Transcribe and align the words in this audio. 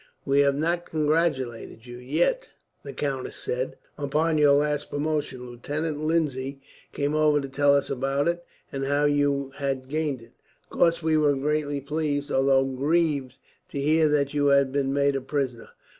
"We 0.25 0.39
have 0.39 0.55
not 0.55 0.87
congratulated 0.89 1.85
you 1.85 1.97
yet," 1.97 2.47
the 2.83 2.91
countess 2.91 3.35
said, 3.35 3.77
"upon 3.99 4.39
your 4.39 4.53
last 4.53 4.89
promotion. 4.89 5.45
Lieutenant 5.47 5.99
Lindsay 5.99 6.59
came 6.91 7.13
over 7.13 7.39
to 7.39 7.47
tell 7.47 7.75
us 7.75 7.87
about 7.91 8.27
it, 8.27 8.43
and 8.71 8.85
how 8.85 9.05
you 9.05 9.51
had 9.57 9.87
gained 9.87 10.23
it. 10.23 10.33
Of 10.63 10.69
course 10.79 11.03
we 11.03 11.17
were 11.17 11.35
greatly 11.35 11.81
pleased, 11.81 12.31
although 12.31 12.65
grieved 12.65 13.35
to 13.69 13.79
hear 13.79 14.09
that 14.09 14.33
you 14.33 14.47
had 14.47 14.71
been 14.71 14.91
made 14.91 15.27
prisoner. 15.27 15.69